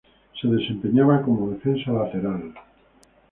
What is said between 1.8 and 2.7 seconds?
lateral.